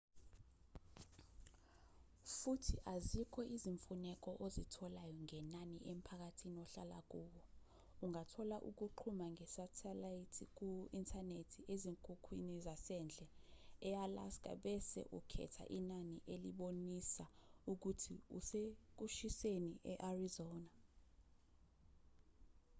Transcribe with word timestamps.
futhi 2.37 2.75
azikho 2.95 3.41
izimfuneko 3.55 4.29
ozitholayo 4.45 5.15
ngenani 5.25 5.77
emphakathini 5.93 6.57
ohlala 6.65 6.99
kuwo 7.11 7.39
ungathola 8.03 8.57
ukuxhuma 8.69 9.25
ngesethelithi 9.33 10.43
ku-inthanethi 10.57 11.59
ezinkukhwini 11.73 12.55
zasendle 12.65 13.27
e-alska 13.89 14.51
bese 14.63 15.01
ukhetha 15.19 15.63
inani 15.79 16.17
elibonisa 16.33 17.25
ukuthi 17.71 18.13
usekushiseni 18.37 19.73
e-arizona 19.91 20.71